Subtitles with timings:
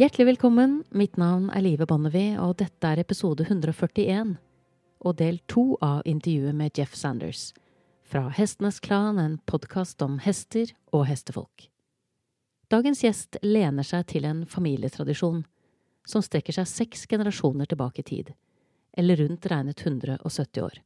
[0.00, 0.78] Hjertelig velkommen.
[0.88, 4.38] Mitt navn er Live Bonnevie, og dette er episode 141
[5.04, 7.50] og del to av intervjuet med Jeff Sanders
[8.08, 11.66] fra Hestenes Klan, en podkast om hester og hestefolk.
[12.72, 15.44] Dagens gjest lener seg til en familietradisjon
[16.08, 18.32] som strekker seg seks generasjoner tilbake i tid,
[18.96, 20.80] eller rundt regnet 170 år,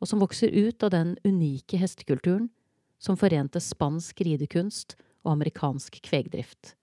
[0.00, 2.48] og som vokser ut av den unike hestekulturen
[2.96, 6.78] som forente spansk ridekunst og amerikansk kvegdrift.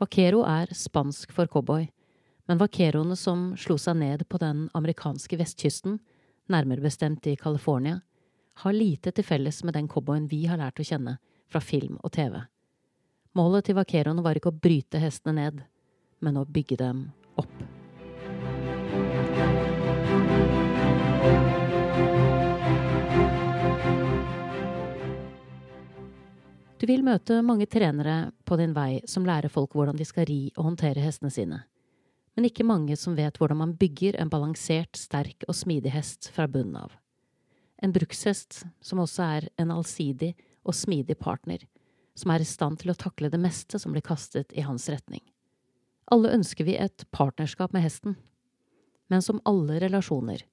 [0.00, 1.84] Vaquero er spansk for cowboy,
[2.48, 5.98] men vaqueroene som slo seg ned på den amerikanske vestkysten,
[6.48, 8.00] nærmere bestemt i California,
[8.64, 11.18] har lite til felles med den cowboyen vi har lært å kjenne
[11.52, 12.40] fra film og TV.
[13.36, 15.60] Målet til vaqueroene var ikke å bryte hestene ned,
[16.24, 17.04] men å bygge dem
[17.36, 17.69] opp.
[26.80, 30.38] Du vil møte mange trenere på din vei som lærer folk hvordan de skal ri
[30.54, 31.58] og håndtere hestene sine,
[32.32, 36.46] men ikke mange som vet hvordan man bygger en balansert, sterk og smidig hest fra
[36.48, 36.94] bunnen av.
[37.84, 40.30] En brukshest som også er en allsidig
[40.64, 41.66] og smidig partner,
[42.16, 45.20] som er i stand til å takle det meste som blir kastet i hans retning.
[46.08, 48.16] Alle ønsker vi et partnerskap med hesten,
[49.12, 50.46] men som alle relasjoner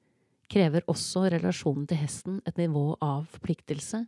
[0.52, 4.04] krever også relasjonen til hesten et nivå av forpliktelse,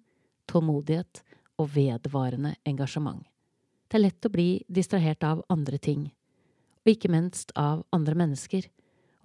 [0.51, 1.23] tålmodighet
[1.59, 3.25] og vedvarende engasjement.
[3.89, 6.07] Det er lett å bli distrahert av andre ting,
[6.85, 8.67] og ikke minst av andre mennesker,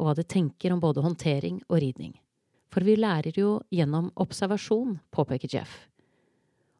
[0.01, 2.15] og hva de tenker om både håndtering og ridning.
[2.75, 5.75] For vi lærer jo gjennom observasjon, påpeker Jeff.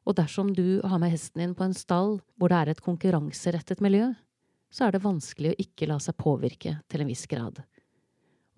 [0.05, 3.81] Og dersom du har med hesten din på en stall hvor det er et konkurranserettet
[3.85, 4.11] miljø,
[4.75, 7.63] så er det vanskelig å ikke la seg påvirke til en viss grad.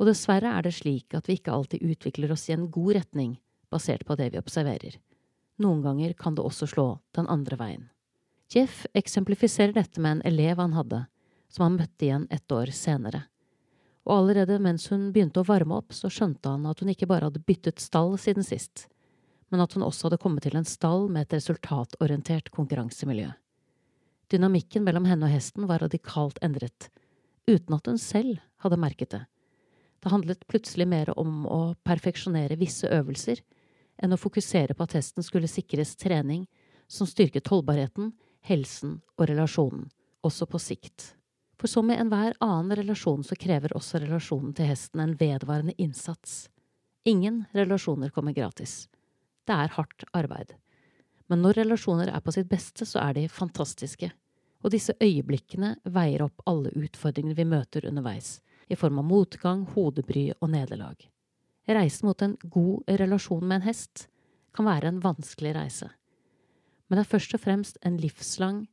[0.00, 3.36] Og dessverre er det slik at vi ikke alltid utvikler oss i en god retning
[3.72, 4.96] basert på det vi observerer.
[5.62, 7.86] Noen ganger kan det også slå den andre veien.
[8.52, 11.06] Jeff eksemplifiserer dette med en elev han hadde,
[11.48, 13.24] som han møtte igjen et år senere.
[14.06, 17.26] Og allerede mens hun begynte å varme opp, så skjønte han at hun ikke bare
[17.30, 18.86] hadde byttet stall siden sist,
[19.50, 23.32] men at hun også hadde kommet til en stall med et resultatorientert konkurransemiljø.
[24.30, 26.88] Dynamikken mellom henne og hesten var radikalt endret,
[27.46, 29.24] uten at hun selv hadde merket det.
[30.02, 33.40] Det handlet plutselig mer om å perfeksjonere visse øvelser
[34.02, 36.46] enn å fokusere på at hesten skulle sikres trening
[36.88, 38.12] som styrket holdbarheten,
[38.46, 39.88] helsen og relasjonen,
[40.22, 41.12] også på sikt.
[41.56, 46.46] For som med enhver annen relasjon så krever også relasjonen til hesten en vedvarende innsats.
[47.08, 48.88] Ingen relasjoner kommer gratis.
[49.46, 50.52] Det er hardt arbeid.
[51.30, 54.10] Men når relasjoner er på sitt beste, så er de fantastiske.
[54.64, 60.28] Og disse øyeblikkene veier opp alle utfordringene vi møter underveis, i form av motgang, hodebry
[60.40, 60.96] og nederlag.
[61.66, 64.06] Reisen mot en god relasjon med en hest
[64.54, 65.88] kan være en vanskelig reise,
[66.86, 68.64] men det er først og fremst en livslang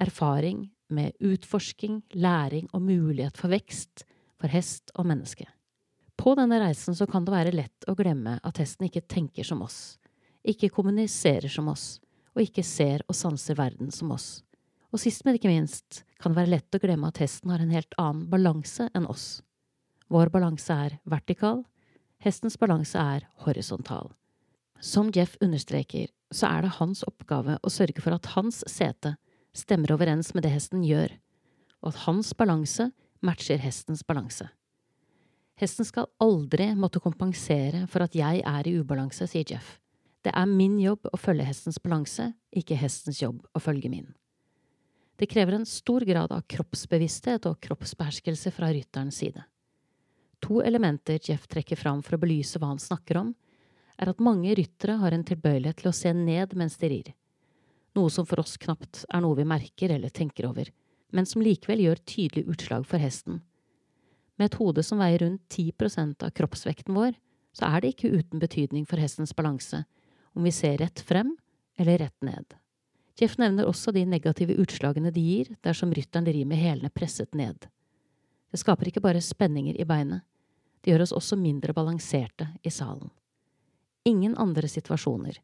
[0.00, 4.04] erfaring med utforsking, læring og mulighet for vekst
[4.40, 5.46] for hest og menneske.
[6.20, 9.64] På denne reisen så kan det være lett å glemme at hesten ikke tenker som
[9.64, 9.96] oss,
[10.44, 11.98] ikke kommuniserer som oss,
[12.34, 14.42] og ikke ser og sanser verden som oss.
[14.94, 17.72] Og sist, men ikke minst, kan det være lett å glemme at hesten har en
[17.74, 19.42] helt annen balanse enn oss.
[20.12, 21.64] Vår balanse er vertikal,
[22.24, 24.08] Hestens balanse er horisontal.
[24.80, 29.14] Som Jeff understreker, så er det hans oppgave å sørge for at hans sete
[29.52, 31.12] stemmer overens med det hesten gjør,
[31.84, 32.88] og at hans balanse
[33.24, 34.48] matcher hestens balanse.
[35.60, 39.76] Hesten skal aldri måtte kompensere for at jeg er i ubalanse, sier Jeff.
[40.24, 44.08] Det er min jobb å følge hestens balanse, ikke hestens jobb å følge min.
[45.20, 49.44] Det krever en stor grad av kroppsbevissthet og kroppsbeherskelse fra rytterens side.
[50.44, 53.30] To elementer Jeff trekker fram for å belyse hva han snakker om,
[53.96, 57.12] er at mange ryttere har en tilbøyelighet til å se ned mens de rir,
[57.96, 60.68] noe som for oss knapt er noe vi merker eller tenker over,
[61.14, 63.38] men som likevel gjør tydelig utslag for hesten.
[64.36, 67.16] Med et hode som veier rundt 10% av kroppsvekten vår,
[67.54, 69.84] så er det ikke uten betydning for hestens balanse
[70.34, 71.36] om vi ser rett frem
[71.78, 72.58] eller rett ned.
[73.16, 77.70] Jeff nevner også de negative utslagene de gir dersom rytteren rir med hælene presset ned.
[78.50, 80.26] Det skaper ikke bare spenninger i beinet,
[80.84, 83.08] det gjør oss også mindre balanserte i salen.
[84.04, 85.38] Ingen andre situasjoner,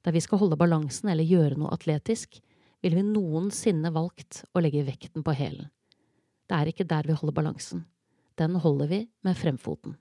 [0.00, 2.38] der vi skal holde balansen eller gjøre noe atletisk,
[2.80, 5.68] ville vi noensinne valgt å legge vekten på hælen.
[6.48, 7.84] Det er ikke der vi holder balansen.
[8.40, 9.98] Den holder vi med fremfoten.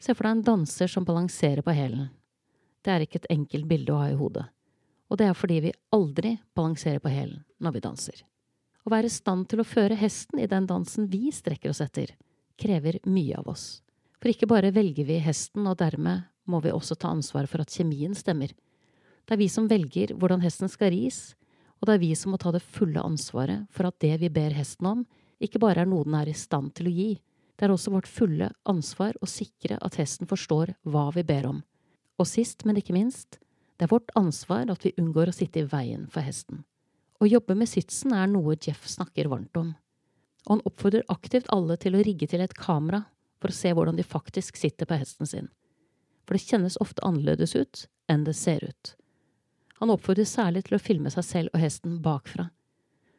[0.00, 2.08] Se for deg en danser som balanserer på hælen.
[2.80, 4.46] Det er ikke et enkelt bilde å ha i hodet,
[5.12, 8.24] og det er fordi vi aldri balanserer på hælen når vi danser.
[8.80, 12.14] Å være i stand til å føre hesten i den dansen vi strekker oss etter,
[12.56, 13.82] krever mye av oss.
[14.20, 17.72] For ikke bare velger vi hesten, og dermed må vi også ta ansvar for at
[17.72, 18.52] kjemien stemmer.
[19.24, 21.34] Det er vi som velger hvordan hesten skal ris,
[21.80, 24.52] og det er vi som må ta det fulle ansvaret for at det vi ber
[24.52, 25.04] hesten om,
[25.40, 27.10] ikke bare er noe den er i stand til å gi,
[27.56, 31.62] det er også vårt fulle ansvar å sikre at hesten forstår hva vi ber om.
[32.20, 33.38] Og sist, men ikke minst,
[33.76, 36.66] det er vårt ansvar at vi unngår å sitte i veien for hesten.
[37.20, 39.72] Å jobbe med sitsen er noe Jeff snakker varmt om,
[40.44, 43.06] og han oppfordrer aktivt alle til å rigge til et kamera
[43.40, 45.48] for å se hvordan de faktisk sitter på hesten sin,
[46.26, 48.94] for det kjennes ofte annerledes ut enn det ser ut.
[49.80, 52.50] Han oppfordrer særlig til å filme seg selv og hesten bakfra,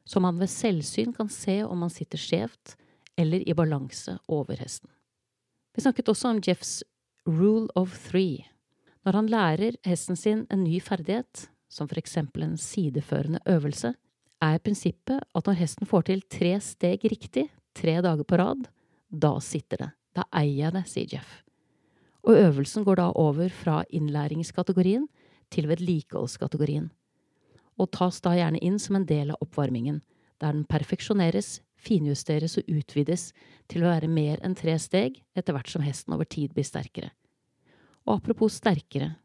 [0.05, 2.75] så man ved selvsyn kan se om man sitter skjevt
[3.19, 4.89] eller i balanse over hesten.
[5.75, 6.81] Vi snakket også om Jeffs
[7.25, 8.45] rule of three.
[9.05, 13.93] Når han lærer hesten sin en ny ferdighet, som for eksempel en sideførende øvelse,
[14.41, 17.47] er prinsippet at når hesten får til tre steg riktig
[17.77, 18.67] tre dager på rad,
[19.09, 19.89] da sitter det.
[20.17, 21.41] Da eier jeg det, sier Jeff.
[22.27, 25.07] Og øvelsen går da over fra innlæringskategorien
[25.51, 26.91] til vedlikeholdskategorien,
[27.79, 30.01] og tas da gjerne inn som en del av oppvarmingen,
[30.41, 33.31] der den perfeksjoneres, finjusteres og utvides
[33.71, 37.09] til å være mer enn tre steg etter hvert som hesten over tid blir sterkere.
[38.05, 39.15] Og apropos sterkere,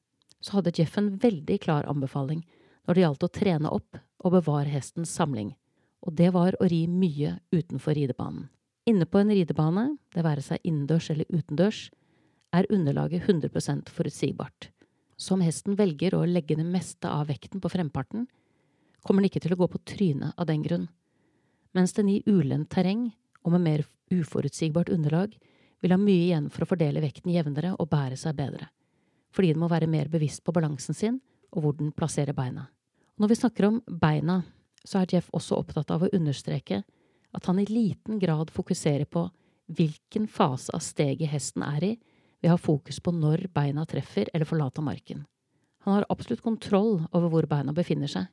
[0.40, 2.44] så hadde Jeff en veldig klar anbefaling
[2.86, 5.52] når det gjaldt å trene opp og bevare hestens samling,
[6.00, 8.48] og det var å ri mye utenfor ridebanen.
[8.86, 11.88] Inne på en ridebane, det være seg innendørs eller utendørs,
[12.54, 14.70] er underlaget 100 forutsigbart.
[15.18, 18.28] Så om hesten velger å legge det meste av vekten på fremparten,
[19.02, 20.86] kommer den ikke til å gå på trynet av den grunn,
[21.74, 23.10] mens den i ulendt terreng
[23.42, 23.84] og med mer
[24.14, 25.34] uforutsigbart underlag
[25.82, 28.68] vil ha mye igjen for å fordele vekten jevnere og bære seg bedre,
[29.34, 31.18] fordi den må være mer bevisst på balansen sin
[31.52, 32.68] og hvor den plasserer beina.
[33.18, 34.42] Når vi snakker om beina,
[34.86, 36.84] så er Jeff også opptatt av å understreke
[37.36, 39.26] at han i liten grad fokuserer på
[39.66, 41.92] hvilken fase av steget hesten er i,
[42.40, 45.24] ved å ha fokus på når beina treffer eller forlater marken.
[45.86, 48.26] Han har absolutt kontroll over hvor beina befinner seg,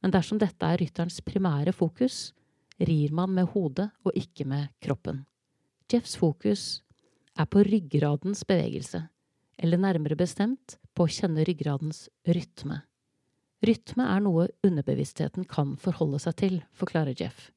[0.00, 2.30] men dersom dette er rytterens primære fokus,
[2.80, 5.24] rir man med hodet og ikke med kroppen.
[5.90, 6.82] Jeffs fokus
[7.36, 9.02] er på ryggradens bevegelse,
[9.60, 12.82] eller nærmere bestemt på å kjenne ryggradens rytme.
[13.60, 17.50] Rytme er noe underbevisstheten kan forholde seg til, forklarer Jeff,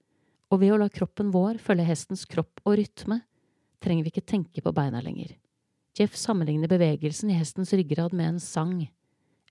[0.54, 3.24] og ved å la kroppen vår følge hestens kropp og rytme,
[3.82, 5.34] trenger vi ikke tenke på beina lenger.
[5.98, 8.76] Jeff sammenligner bevegelsen i hestens ryggrad med en sang,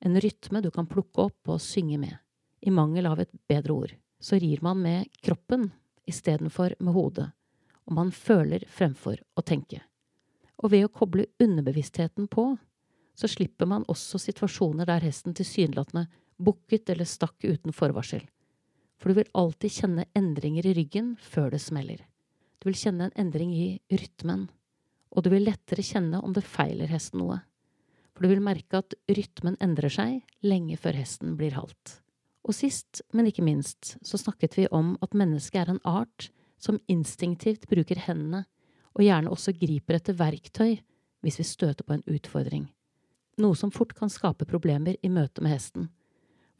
[0.00, 2.14] en rytme du kan plukke opp og synge med.
[2.62, 5.72] I mangel av et bedre ord, så rir man med kroppen
[6.06, 7.28] istedenfor med hodet,
[7.86, 9.80] og man føler fremfor å tenke.
[10.62, 12.52] Og ved å koble underbevisstheten på,
[13.18, 16.06] så slipper man også situasjoner der hesten tilsynelatende
[16.38, 18.22] bukket eller stakk uten forvarsel.
[19.02, 22.04] For du vil alltid kjenne endringer i ryggen før det smeller.
[22.62, 24.44] Du vil kjenne en endring i rytmen,
[25.10, 27.40] og du vil lettere kjenne om det feiler hesten noe.
[28.14, 31.96] For du vil merke at rytmen endrer seg lenge før hesten blir halt.
[32.46, 36.28] Og sist, men ikke minst, så snakket vi om at mennesket er en art
[36.62, 38.44] som instinktivt bruker hendene,
[38.94, 40.76] og gjerne også griper etter verktøy
[41.26, 42.68] hvis vi støter på en utfordring.
[43.42, 45.90] Noe som fort kan skape problemer i møte med hesten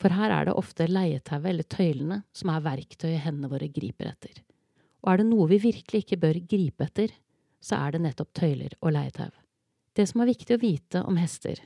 [0.03, 4.41] for her er det ofte leietauet eller tøylene som er verktøyet hendene våre griper etter.
[5.03, 7.13] Og er det noe vi virkelig ikke bør gripe etter,
[7.63, 9.31] så er det nettopp tøyler og leietau.
[9.95, 11.61] Det som er viktig å vite om hester,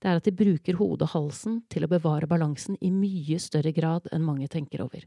[0.00, 3.72] det er at de bruker hodet og halsen til å bevare balansen i mye større
[3.76, 5.04] grad enn mange tenker over.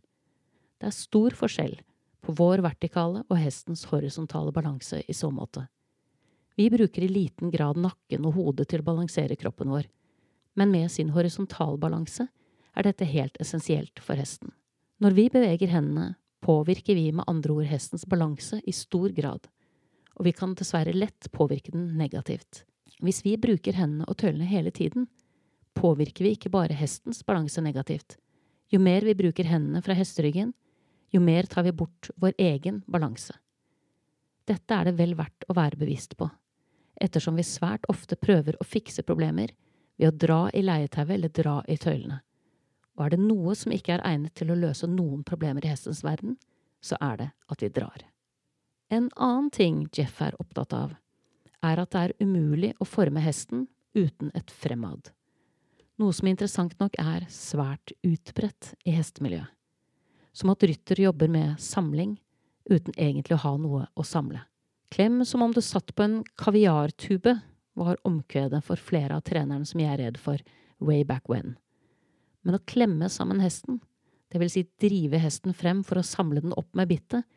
[0.78, 1.80] Det er stor forskjell
[2.24, 5.66] på vår vertikale og hestens horisontale balanse i så måte.
[6.56, 9.90] Vi bruker i liten grad nakken og hodet til å balansere kroppen vår,
[10.54, 12.28] men med sin horisontalbalanse
[12.76, 14.52] er dette helt essensielt for hesten.
[15.02, 16.14] Når vi beveger hendene,
[16.44, 19.48] påvirker vi med andre ord hestens balanse i stor grad,
[20.18, 22.64] og vi kan dessverre lett påvirke den negativt.
[23.04, 25.08] Hvis vi bruker hendene og tøylene hele tiden,
[25.74, 28.18] påvirker vi ikke bare hestens balanse negativt.
[28.70, 30.54] Jo mer vi bruker hendene fra hesteryggen,
[31.14, 33.36] jo mer tar vi bort vår egen balanse.
[34.50, 36.28] Dette er det vel verdt å være bevisst på,
[37.00, 39.54] ettersom vi svært ofte prøver å fikse problemer
[39.98, 42.20] ved å dra i leietauet eller dra i tøylene
[42.98, 46.04] og er det noe som ikke er egnet til å løse noen problemer i hestens
[46.06, 46.38] verden,
[46.84, 48.06] så er det at vi drar.
[48.94, 50.94] En annen ting Jeff er opptatt av,
[51.64, 55.10] er at det er umulig å forme hesten uten et fremad,
[56.02, 59.50] noe som interessant nok er svært utbredt i hestemiljøet,
[60.34, 62.18] som at rytter jobber med samling
[62.70, 64.42] uten egentlig å ha noe å samle.
[64.94, 67.40] Klem som om du satt på en kaviartube,
[67.74, 70.42] var omkvedet for flere av trenerne som jeg er redd for
[70.78, 71.56] way back when
[72.44, 73.80] men å klemme sammen hesten,
[74.34, 77.28] det vil si drive hesten frem for å samle den opp med bittet,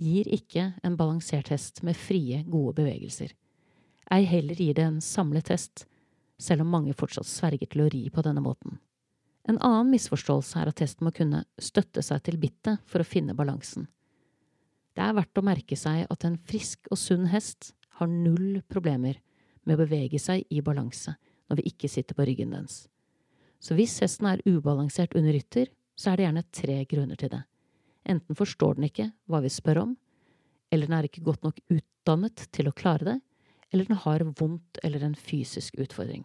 [0.00, 3.32] gir ikke en balansert hest med frie, gode bevegelser.
[4.12, 5.86] Ei heller gir det en samlet hest,
[6.38, 8.78] selv om mange fortsatt sverger til å ri på denne måten.
[9.48, 13.36] En annen misforståelse er at hesten må kunne støtte seg til bittet for å finne
[13.36, 13.86] balansen.
[14.96, 19.20] Det er verdt å merke seg at en frisk og sunn hest har null problemer
[19.64, 21.14] med å bevege seg i balanse
[21.46, 22.86] når vi ikke sitter på ryggen dens.
[23.62, 27.42] Så hvis hesten er ubalansert under rytter, så er det gjerne tre grunner til det.
[28.06, 29.94] Enten forstår den ikke hva vi spør om,
[30.70, 33.16] eller den er ikke godt nok utdannet til å klare det,
[33.72, 36.24] eller den har vondt eller en fysisk utfordring.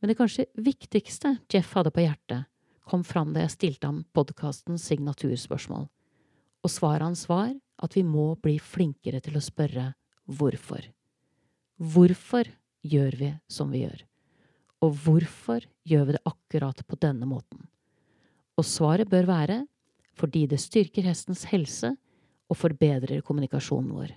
[0.00, 2.48] Men det kanskje viktigste Jeff hadde på hjertet,
[2.82, 5.86] kom fram da jeg stilte ham podkastens signaturspørsmål,
[6.62, 9.92] og svaret hans var at vi må bli flinkere til å spørre
[10.26, 10.82] hvorfor.
[11.78, 12.50] Hvorfor
[12.82, 14.02] gjør vi som vi gjør?
[14.82, 17.66] Og hvorfor gjør vi det akkurat på denne måten?
[18.58, 19.62] Og svaret bør være
[20.18, 21.94] fordi det styrker hestens helse
[22.50, 24.10] og forbedrer kommunikasjonen vår.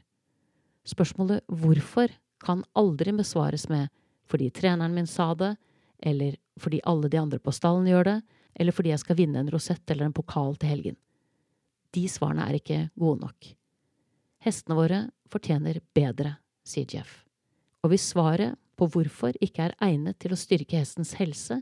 [0.86, 2.12] Spørsmålet hvorfor
[2.44, 3.88] kan aldri besvares med
[4.30, 5.54] fordi treneren min sa det,
[6.02, 8.16] eller fordi alle de andre på stallen gjør det,
[8.56, 10.98] eller fordi jeg skal vinne en rosett eller en pokal til helgen.
[11.94, 13.52] De svarene er ikke gode nok.
[14.44, 15.00] Hestene våre
[15.32, 17.22] fortjener bedre, sier Jeff.
[17.86, 21.62] Og hvis svaret på hvorfor ikke er egnet til å styrke hestens helse,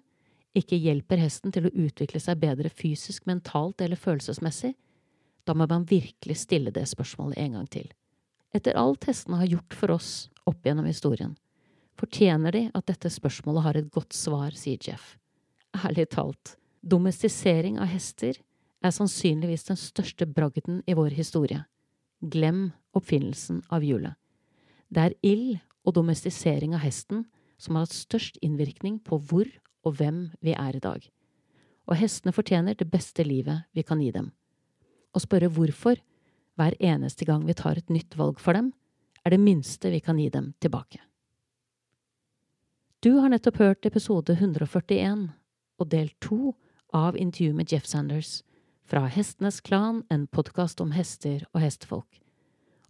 [0.54, 4.74] ikke hjelper hesten til å utvikle seg bedre fysisk, mentalt eller følelsesmessig,
[5.44, 7.90] da må man virkelig stille det spørsmålet en gang til.
[8.54, 10.12] Etter alt hestene har gjort for oss
[10.50, 11.34] opp gjennom historien,
[12.00, 15.18] fortjener de at dette spørsmålet har et godt svar, sier Jeff.
[15.74, 18.38] Ærlig talt, domestisering av hester
[18.84, 21.64] er sannsynligvis den største bragden i vår historie.
[22.22, 24.16] Glem oppfinnelsen av hjulet.
[24.94, 25.58] Det er ild
[25.88, 27.26] og domestisering av hesten
[27.58, 29.50] som har hatt størst innvirkning på hvor
[29.84, 31.02] og hvem vi er i dag.
[31.90, 34.30] Og hestene fortjener det beste livet vi kan gi dem.
[35.14, 35.98] Å spørre hvorfor
[36.60, 38.72] hver eneste gang vi tar et nytt valg for dem,
[39.26, 41.02] er det minste vi kan gi dem tilbake.
[43.02, 45.30] Du har nettopp hørt episode 141
[45.82, 46.54] og del to
[46.94, 48.44] av intervjuet med Jeff Sanders
[48.88, 52.23] fra Hestenes Klan, en podkast om hester og hestefolk.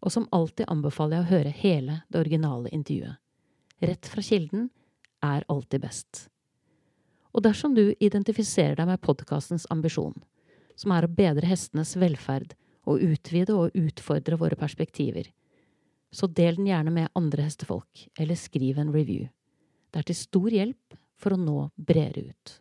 [0.03, 3.19] Og som alltid anbefaler jeg å høre hele det originale intervjuet.
[3.83, 4.69] Rett fra kilden
[5.24, 6.27] er alltid best.
[7.33, 10.15] Og dersom du identifiserer deg med podkastens ambisjon,
[10.75, 12.53] som er å bedre hestenes velferd
[12.89, 15.29] og utvide og utfordre våre perspektiver,
[16.13, 19.29] så del den gjerne med andre hestefolk, eller skriv en review.
[19.89, 22.60] Det er til stor hjelp for å nå bredere ut.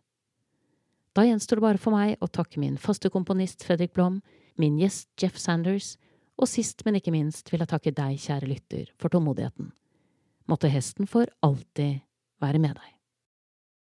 [1.13, 4.21] Da gjenstår det bare for meg å takke min faste komponist Fredrik Blom,
[4.57, 5.97] min gjest Jeff Sanders,
[6.39, 9.71] og sist, men ikke minst vil jeg takke deg, kjære lytter, for tålmodigheten.
[10.49, 12.01] Måtte hesten for alltid
[12.43, 12.92] være med deg.